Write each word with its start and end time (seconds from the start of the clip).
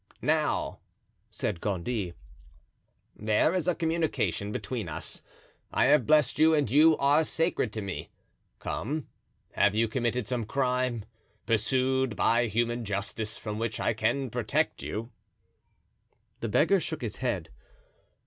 "Now," 0.23 0.79
said 1.29 1.61
Gondy, 1.61 2.15
"there 3.15 3.53
is 3.53 3.67
a 3.67 3.75
communion 3.75 4.51
between 4.51 4.89
us. 4.89 5.21
I 5.71 5.85
have 5.85 6.07
blessed 6.07 6.39
you 6.39 6.55
and 6.55 6.71
you 6.71 6.97
are 6.97 7.23
sacred 7.23 7.71
to 7.73 7.83
me. 7.83 8.09
Come, 8.57 9.05
have 9.51 9.75
you 9.75 9.87
committed 9.87 10.27
some 10.27 10.45
crime, 10.45 11.05
pursued 11.45 12.15
by 12.15 12.47
human 12.47 12.83
justice, 12.83 13.37
from 13.37 13.59
which 13.59 13.79
I 13.79 13.93
can 13.93 14.31
protect 14.31 14.81
you?" 14.81 15.11
The 16.39 16.49
beggar 16.49 16.79
shook 16.79 17.03
his 17.03 17.17
head. 17.17 17.49